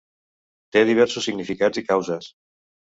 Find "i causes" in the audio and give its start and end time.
1.85-2.33